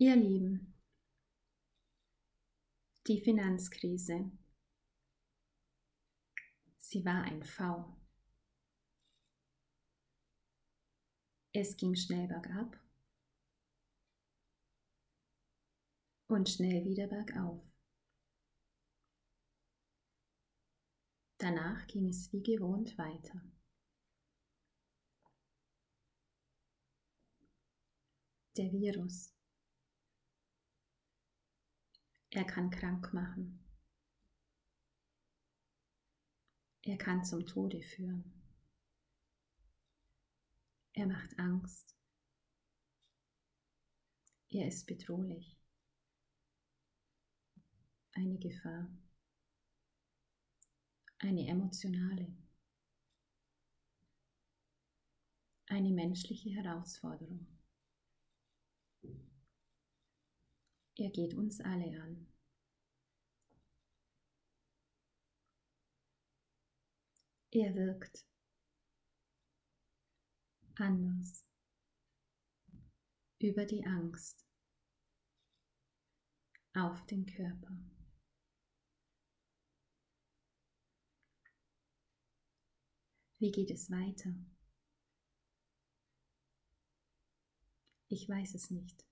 [0.00, 0.80] Ihr Lieben,
[3.08, 4.30] die Finanzkrise,
[6.78, 7.96] sie war ein V.
[11.52, 12.80] Es ging schnell bergab
[16.28, 17.60] und schnell wieder bergauf.
[21.38, 23.42] Danach ging es wie gewohnt weiter.
[28.56, 29.37] Der Virus.
[32.30, 33.58] Er kann krank machen.
[36.82, 38.32] Er kann zum Tode führen.
[40.92, 41.96] Er macht Angst.
[44.50, 45.58] Er ist bedrohlich.
[48.12, 48.90] Eine Gefahr.
[51.18, 52.34] Eine emotionale.
[55.66, 57.57] Eine menschliche Herausforderung.
[61.00, 62.26] Er geht uns alle an.
[67.52, 68.26] Er wirkt
[70.74, 71.44] anders
[73.38, 74.44] über die Angst
[76.74, 77.78] auf den Körper.
[83.38, 84.34] Wie geht es weiter?
[88.08, 89.07] Ich weiß es nicht.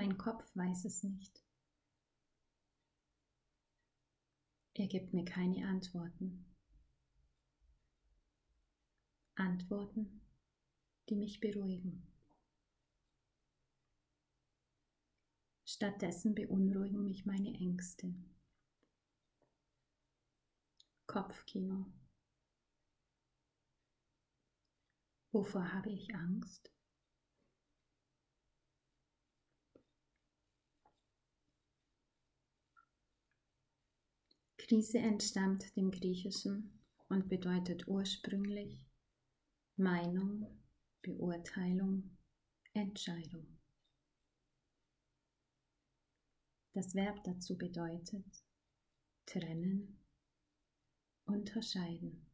[0.00, 1.44] Mein Kopf weiß es nicht.
[4.72, 6.56] Er gibt mir keine Antworten.
[9.34, 10.22] Antworten,
[11.10, 12.10] die mich beruhigen.
[15.66, 18.14] Stattdessen beunruhigen mich meine Ängste.
[21.06, 21.92] Kopfkino.
[25.30, 26.72] Wovor habe ich Angst?
[34.70, 38.78] Krise entstammt dem Griechischen und bedeutet ursprünglich
[39.74, 40.46] Meinung,
[41.02, 42.16] Beurteilung,
[42.72, 43.58] Entscheidung.
[46.72, 48.44] Das Verb dazu bedeutet
[49.26, 49.98] trennen,
[51.24, 52.24] unterscheiden.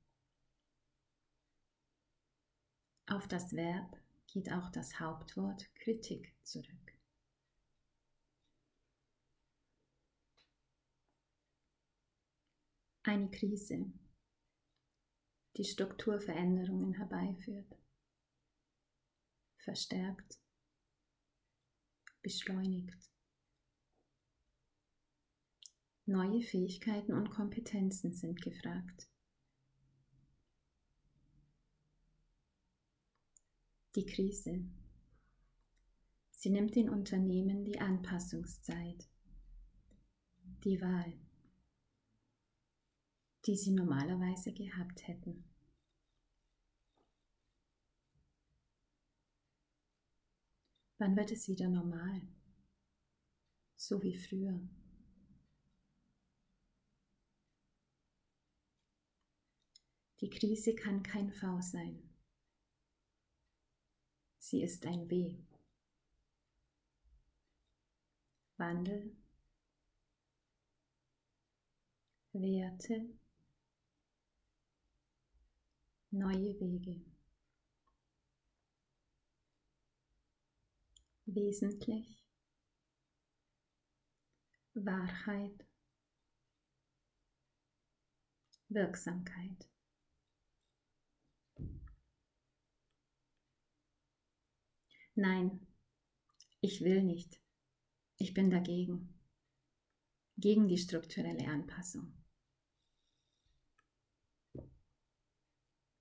[3.07, 3.97] Auf das Verb
[4.27, 6.96] geht auch das Hauptwort Kritik zurück.
[13.09, 13.93] Eine Krise,
[15.57, 17.79] die Strukturveränderungen herbeiführt,
[19.59, 20.41] verstärkt,
[22.21, 23.13] beschleunigt.
[26.07, 29.09] Neue Fähigkeiten und Kompetenzen sind gefragt.
[33.95, 34.69] Die Krise.
[36.33, 39.09] Sie nimmt den Unternehmen die Anpassungszeit,
[40.65, 41.26] die Wahl
[43.47, 45.45] die sie normalerweise gehabt hätten.
[50.99, 52.23] Wann wird es wieder normal?
[53.77, 54.59] So wie früher.
[60.21, 62.03] Die Krise kann kein V sein.
[64.39, 65.37] Sie ist ein W.
[68.57, 69.15] Wandel,
[72.33, 73.07] Werte,
[76.11, 77.01] neue Wege.
[81.27, 82.27] Wesentlich
[84.75, 85.67] Wahrheit,
[88.69, 89.69] Wirksamkeit.
[95.15, 95.67] Nein,
[96.61, 97.41] ich will nicht.
[98.19, 99.15] Ich bin dagegen.
[100.37, 102.13] Gegen die strukturelle Anpassung.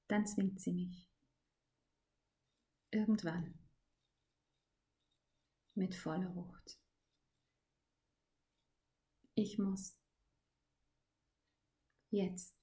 [0.08, 1.10] Dann zwingt sie mich.
[2.92, 3.57] Irgendwann.
[5.74, 6.80] Mit voller Wucht.
[9.34, 9.98] Ich muss.
[12.10, 12.56] Jetzt.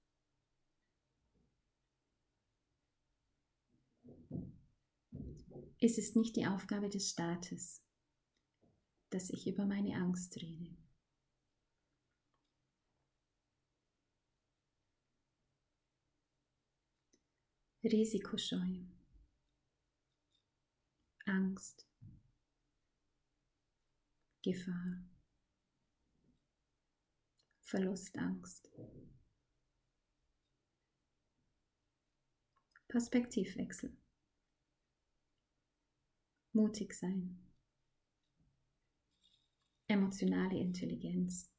[5.79, 7.83] Es ist nicht die Aufgabe des Staates,
[9.11, 10.75] dass ich über meine Angst rede.
[17.85, 18.85] Risikoscheu,
[21.27, 21.87] Angst,
[24.43, 25.05] Gefahr,
[27.61, 28.71] Verlustangst,
[32.89, 33.97] Perspektivwechsel.
[36.53, 37.39] mutig sein,
[39.89, 41.51] emotionale Intelligenz,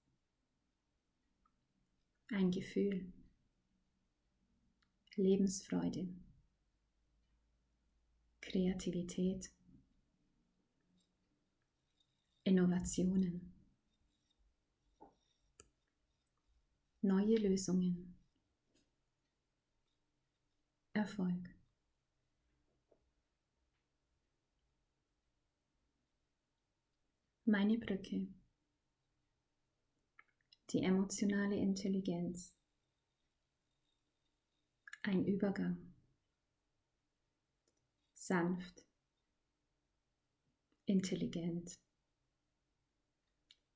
[2.28, 3.12] ein Gefühl,
[5.16, 6.08] Lebensfreude,
[8.42, 9.52] Kreativität,
[12.44, 13.54] Innovationen,
[17.02, 18.16] neue Lösungen,
[20.94, 21.50] Erfolg.
[27.46, 28.28] Meine Brücke.
[30.70, 32.56] Die emotionale Intelligenz.
[35.06, 35.94] Ein Übergang.
[38.14, 38.86] Sanft.
[40.86, 41.78] Intelligent.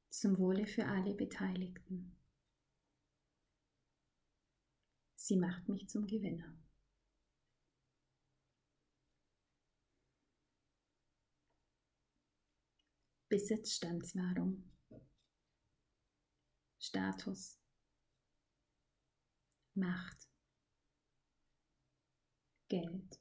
[0.09, 2.17] Zum Wohle für alle Beteiligten.
[5.15, 6.57] Sie macht mich zum Gewinner.
[13.27, 14.63] Besitzstandswahrung,
[16.79, 17.59] Status,
[19.73, 20.26] Macht,
[22.69, 23.19] Geld.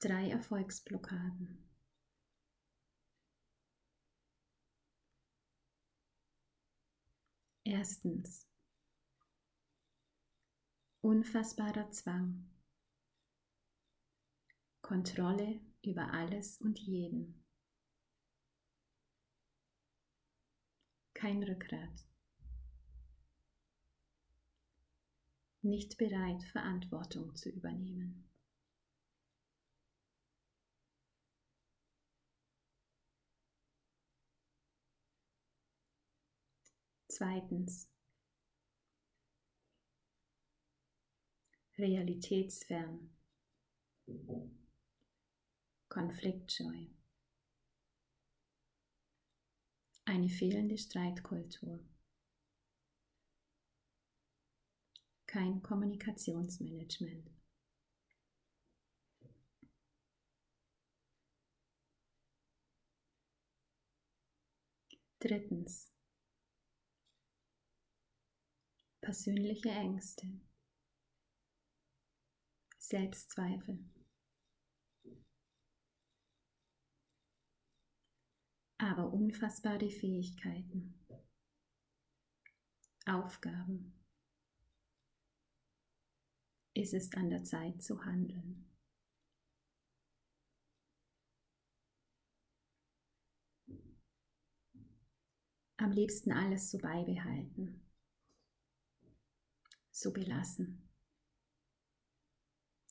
[0.00, 1.64] Drei Erfolgsblockaden.
[7.64, 8.46] Erstens.
[11.00, 12.50] Unfassbarer Zwang.
[14.82, 17.42] Kontrolle über alles und jeden.
[21.14, 22.04] Kein Rückgrat.
[25.64, 28.28] Nicht bereit, Verantwortung zu übernehmen.
[37.08, 37.88] Zweitens.
[41.78, 43.16] Realitätsfern.
[45.88, 46.88] Konfliktscheu.
[50.04, 51.80] Eine fehlende Streitkultur.
[55.34, 57.28] Kein Kommunikationsmanagement.
[65.18, 65.92] Drittens.
[69.00, 70.40] Persönliche Ängste.
[72.78, 73.90] Selbstzweifel.
[78.78, 80.94] aber unfassbare Fähigkeiten,
[83.06, 84.03] Aufgaben.
[86.84, 88.70] Es ist an der Zeit zu handeln.
[95.78, 97.90] Am liebsten alles so beibehalten,
[99.92, 100.86] so belassen,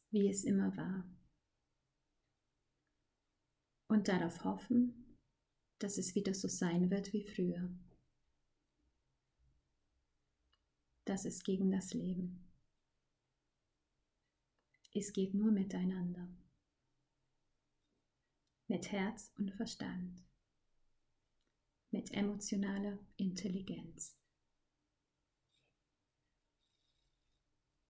[0.09, 1.07] wie es immer war.
[3.89, 5.19] Und darauf hoffen,
[5.77, 7.69] dass es wieder so sein wird wie früher.
[11.05, 12.52] Das ist gegen das Leben.
[14.95, 16.27] Es geht nur miteinander.
[18.67, 20.23] Mit Herz und Verstand.
[21.89, 24.15] Mit emotionaler Intelligenz.